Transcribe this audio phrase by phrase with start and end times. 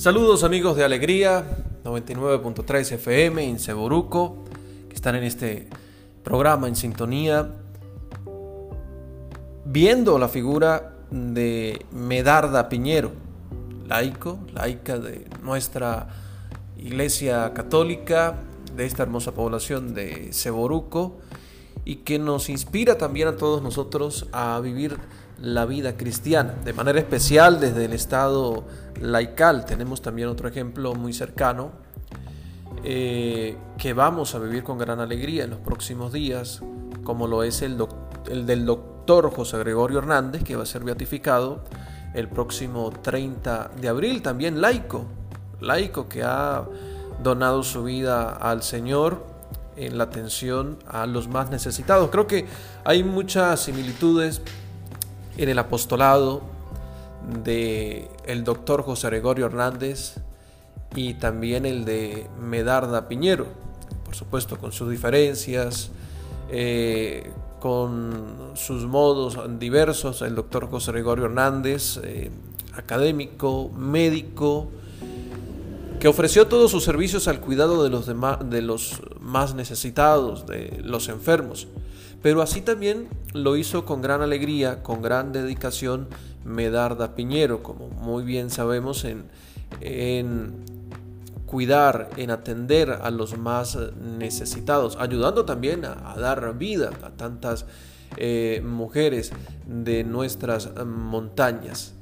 [0.00, 1.44] Saludos amigos de Alegría,
[1.84, 4.46] 99.3 FM, Inseburuco,
[4.88, 5.68] que están en este
[6.24, 7.50] programa en sintonía,
[9.66, 13.12] viendo la figura de Medarda Piñero,
[13.86, 16.08] laico, laica de nuestra
[16.78, 18.36] Iglesia Católica,
[18.74, 21.18] de esta hermosa población de Seboruco,
[21.84, 24.96] y que nos inspira también a todos nosotros a vivir
[25.40, 26.54] la vida cristiana.
[26.64, 28.64] De manera especial desde el Estado
[29.00, 31.72] laical tenemos también otro ejemplo muy cercano
[32.84, 36.62] eh, que vamos a vivir con gran alegría en los próximos días,
[37.04, 37.76] como lo es el,
[38.28, 41.64] el del doctor José Gregorio Hernández, que va a ser beatificado
[42.14, 45.04] el próximo 30 de abril, también laico,
[45.60, 46.64] laico que ha
[47.22, 49.26] donado su vida al Señor
[49.76, 52.10] en la atención a los más necesitados.
[52.10, 52.46] Creo que
[52.84, 54.42] hay muchas similitudes
[55.36, 56.42] en el apostolado
[57.44, 60.16] de el doctor José Gregorio Hernández
[60.94, 63.46] y también el de Medarda Piñero,
[64.04, 65.90] por supuesto con sus diferencias,
[66.50, 72.30] eh, con sus modos diversos, el doctor José Gregorio Hernández, eh,
[72.74, 74.68] académico, médico,
[76.00, 81.08] que ofreció todos sus servicios al cuidado de los, de los más necesitados, de los
[81.08, 81.68] enfermos.
[82.22, 86.08] Pero así también lo hizo con gran alegría, con gran dedicación
[86.44, 89.24] Medarda Piñero, como muy bien sabemos, en,
[91.46, 93.78] cuidar, en atender a los más
[94.18, 97.66] necesitados, ayudando también a, dar vida a tantas
[98.16, 99.32] eh, mujeres
[99.66, 101.94] de nuestras montañas.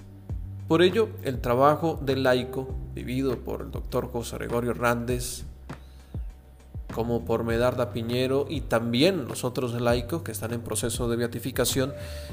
[0.66, 5.44] Por ello, el trabajo del laico, vivido por el doctor José Gregorio Hernández,
[6.92, 11.92] como por Medarda Piñero y también los otros laicos que están en proceso de beatificación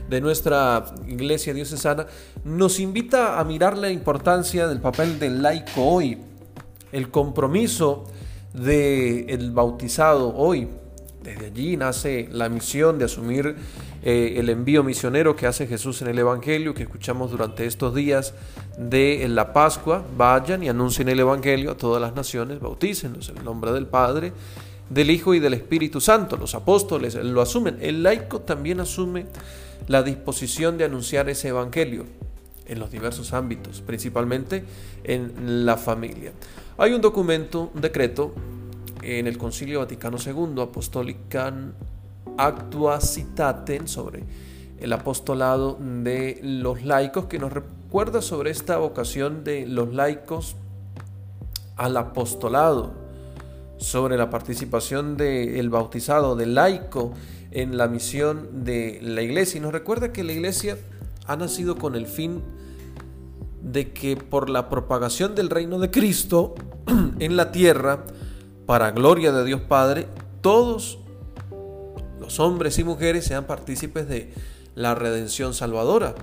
[0.09, 2.07] de nuestra iglesia diocesana,
[2.43, 6.17] nos invita a mirar la importancia del papel del laico hoy,
[6.91, 8.05] el compromiso
[8.53, 10.69] del bautizado hoy.
[11.25, 13.55] Desde allí nace la misión de asumir
[14.03, 18.35] eh, el envío misionero que hace Jesús en el Evangelio, que escuchamos durante estos días
[18.77, 20.05] de la Pascua.
[20.15, 24.33] Vayan y anuncien el Evangelio a todas las naciones, bautícenlos en el nombre del Padre,
[24.91, 26.37] del Hijo y del Espíritu Santo.
[26.37, 27.79] Los apóstoles lo asumen.
[27.81, 29.25] El laico también asume
[29.87, 32.05] la disposición de anunciar ese Evangelio
[32.67, 34.63] en los diversos ámbitos, principalmente
[35.03, 36.33] en la familia.
[36.77, 38.35] Hay un documento, un decreto
[39.05, 41.73] en el Concilio Vaticano II, Apostolicam
[42.37, 44.23] Actua Citaten, sobre
[44.79, 50.55] el apostolado de los laicos, que nos recuerda sobre esta vocación de los laicos
[51.77, 52.93] al apostolado,
[53.77, 57.13] sobre la participación del bautizado, del laico
[57.51, 59.59] en la misión de la iglesia.
[59.59, 60.77] Y nos recuerda que la iglesia
[61.27, 62.41] ha nacido con el fin
[63.61, 66.55] de que por la propagación del reino de Cristo
[67.19, 68.03] en la tierra,
[68.65, 70.07] para gloria de Dios Padre,
[70.41, 70.99] todos
[72.19, 74.33] los hombres y mujeres sean partícipes de
[74.73, 76.15] la redención salvadora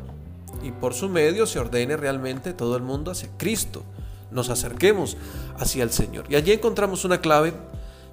[0.62, 3.82] y por su medio se ordene realmente todo el mundo hacia Cristo.
[4.30, 5.16] Nos acerquemos
[5.58, 6.24] hacia el Señor.
[6.28, 7.52] Y allí encontramos una clave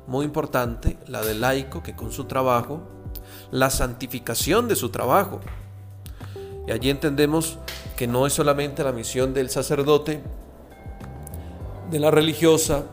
[0.07, 2.81] muy importante, la del laico, que con su trabajo,
[3.51, 5.39] la santificación de su trabajo.
[6.67, 7.57] Y allí entendemos
[7.95, 10.21] que no es solamente la misión del sacerdote,
[11.89, 12.85] de la religiosa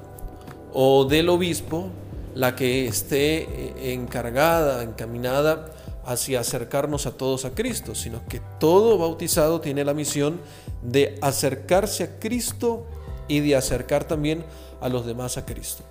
[0.79, 1.89] o del obispo,
[2.35, 5.73] la que esté eh, encargada, encaminada
[6.05, 10.39] hacia acercarnos a todos a Cristo, sino que todo bautizado tiene la misión
[10.83, 12.87] de acercarse a Cristo
[13.27, 14.45] y de acercar también
[14.83, 15.83] a los demás a Cristo.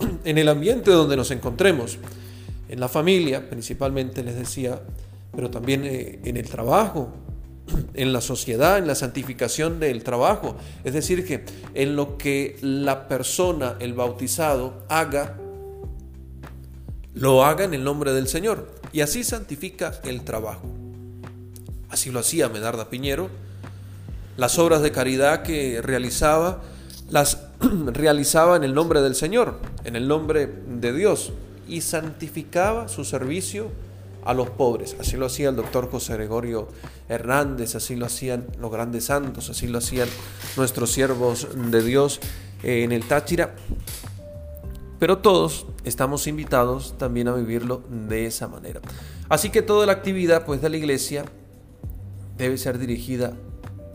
[0.24, 1.98] En el ambiente donde nos encontremos,
[2.70, 4.80] en la familia principalmente les decía,
[5.36, 7.10] pero también eh, en el trabajo,
[7.94, 10.56] en la sociedad, en la santificación del trabajo.
[10.84, 15.36] Es decir, que en lo que la persona, el bautizado, haga
[17.14, 18.70] lo haga en el nombre del Señor.
[18.92, 20.62] Y así santifica el trabajo.
[21.88, 23.28] Así lo hacía Medarda Piñero.
[24.36, 26.62] Las obras de caridad que realizaba,
[27.10, 31.32] las realizaba en el nombre del Señor, en el nombre de Dios.
[31.68, 33.70] Y santificaba su servicio
[34.24, 34.96] a los pobres.
[34.98, 36.68] Así lo hacía el doctor José Gregorio
[37.08, 40.08] Hernández, así lo hacían los grandes santos, así lo hacían
[40.56, 42.20] nuestros siervos de Dios
[42.62, 43.54] en el Táchira.
[44.98, 48.80] Pero todos estamos invitados también a vivirlo de esa manera.
[49.28, 51.24] Así que toda la actividad pues, de la iglesia
[52.36, 53.32] debe ser dirigida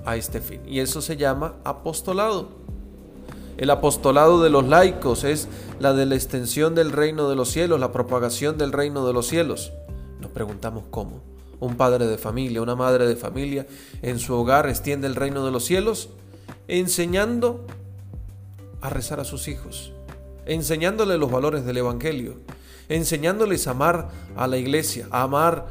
[0.05, 0.61] a este fin.
[0.67, 2.49] Y eso se llama apostolado.
[3.57, 5.47] El apostolado de los laicos es
[5.79, 9.27] la de la extensión del reino de los cielos, la propagación del reino de los
[9.27, 9.71] cielos.
[10.37, 11.23] Preguntamos cómo.
[11.59, 13.65] Un padre de familia, una madre de familia
[14.03, 16.09] en su hogar extiende el reino de los cielos
[16.67, 17.65] enseñando
[18.79, 19.93] a rezar a sus hijos,
[20.45, 22.35] enseñándoles los valores del Evangelio,
[22.87, 25.65] enseñándoles a amar a la iglesia, a amar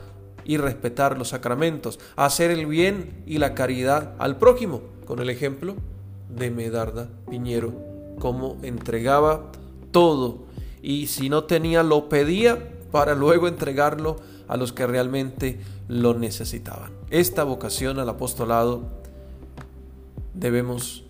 [0.45, 5.31] y respetar los sacramentos, a hacer el bien y la caridad al prójimo, con el
[5.31, 5.77] ejemplo
[6.29, 7.73] de Medarda Piñero,
[8.19, 9.53] como entregaba
[9.93, 10.45] todo
[10.83, 14.17] y si no tenía lo pedía para luego entregarlo
[14.49, 16.93] a los que realmente lo necesitaban.
[17.11, 18.85] Esta vocación al apostolado
[20.33, 21.05] debemos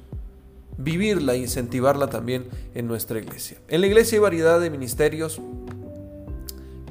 [0.79, 3.59] vivirla e incentivarla también en nuestra iglesia.
[3.69, 5.41] En la iglesia hay variedad de ministerios,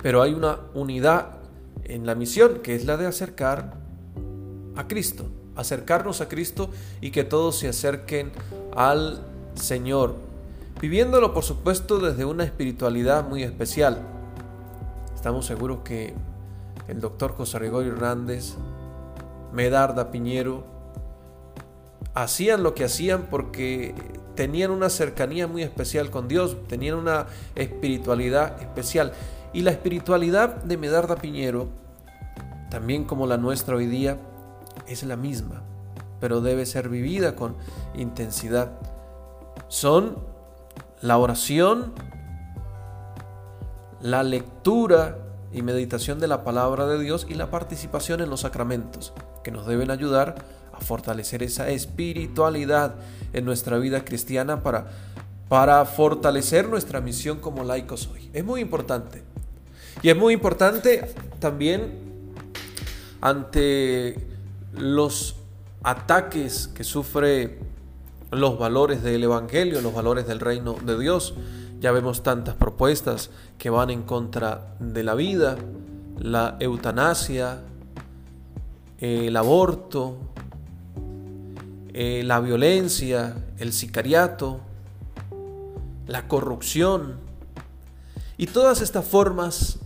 [0.02, 1.40] pero hay una unidad
[1.84, 3.74] en la misión que es la de acercar
[4.78, 5.26] a Cristo,
[5.58, 6.70] acercarnos a Cristo
[7.02, 8.32] y que todos se acerquen
[8.78, 9.26] al
[9.56, 10.16] Señor,
[10.80, 14.15] viviéndolo por supuesto desde una espiritualidad muy especial.
[15.26, 16.14] Estamos seguros que
[16.88, 18.54] el doctor José Gregorio Hernández,
[19.54, 20.64] Medarda Piñero,
[22.14, 23.96] hacían lo que hacían porque
[24.36, 27.26] tenían una cercanía muy especial con Dios, tenían una
[27.56, 29.14] espiritualidad especial.
[29.52, 31.70] Y la espiritualidad de Medarda Piñero,
[32.70, 34.20] también como la nuestra hoy día,
[34.86, 35.64] es la misma,
[36.20, 37.56] pero debe ser vivida con
[37.96, 38.74] intensidad.
[39.70, 40.18] Son
[41.02, 41.94] la oración,
[44.06, 45.18] la lectura
[45.52, 49.14] y meditación de la palabra de Dios y la participación en los sacramentos,
[49.44, 50.36] que nos deben ayudar
[50.72, 52.94] a fortalecer esa espiritualidad
[53.34, 54.92] en nuestra vida cristiana para,
[55.50, 58.30] para fortalecer nuestra misión como laicos hoy.
[58.32, 59.24] Es muy importante.
[60.04, 61.98] Y es muy importante también
[63.22, 64.20] ante
[64.78, 65.38] los
[65.82, 67.58] ataques que sufre
[68.30, 71.34] los valores del Evangelio, los valores del reino de Dios.
[71.80, 75.58] Ya vemos tantas propuestas que van en contra de la vida,
[76.18, 77.62] la eutanasia,
[79.00, 80.18] el aborto,
[81.94, 84.60] eh, la violencia, el sicariato,
[86.08, 87.16] la corrupción.
[88.38, 89.80] Y todas estas formas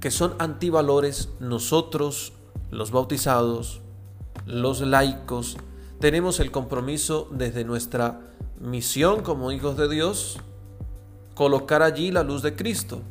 [0.00, 2.32] que son antivalores, nosotros,
[2.70, 3.80] los bautizados,
[4.46, 5.56] los laicos,
[6.00, 8.20] tenemos el compromiso desde nuestra
[8.60, 10.38] misión como hijos de Dios,
[11.34, 13.02] colocar allí la luz de Cristo,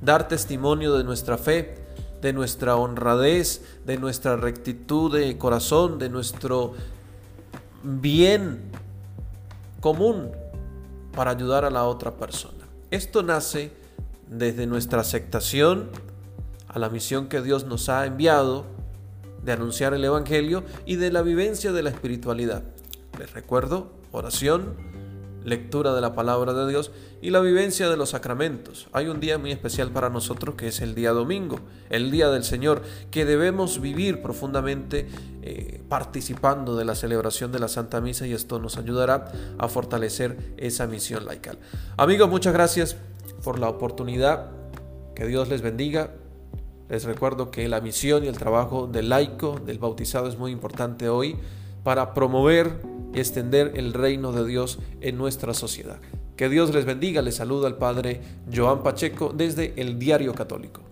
[0.00, 1.74] dar testimonio de nuestra fe,
[2.20, 6.74] de nuestra honradez, de nuestra rectitud de corazón, de nuestro
[7.82, 8.60] bien
[9.80, 10.30] común
[11.14, 12.64] para ayudar a la otra persona.
[12.90, 13.72] Esto nace
[14.28, 15.90] desde nuestra aceptación
[16.68, 18.64] a la misión que Dios nos ha enviado
[19.44, 22.62] de anunciar el Evangelio y de la vivencia de la espiritualidad.
[23.18, 24.76] Les recuerdo, oración,
[25.44, 26.90] lectura de la palabra de Dios
[27.20, 28.88] y la vivencia de los sacramentos.
[28.92, 31.60] Hay un día muy especial para nosotros que es el día domingo,
[31.90, 35.08] el día del Señor, que debemos vivir profundamente
[35.42, 40.54] eh, participando de la celebración de la Santa Misa y esto nos ayudará a fortalecer
[40.56, 41.58] esa misión laical.
[41.96, 42.96] Amigos, muchas gracias
[43.42, 44.50] por la oportunidad.
[45.14, 46.10] Que Dios les bendiga.
[46.88, 51.08] Les recuerdo que la misión y el trabajo del laico, del bautizado, es muy importante
[51.08, 51.36] hoy
[51.82, 52.80] para promover
[53.12, 56.00] y extender el reino de Dios en nuestra sociedad.
[56.36, 58.20] Que Dios les bendiga, les saluda el Padre
[58.54, 60.91] Joan Pacheco desde el Diario Católico.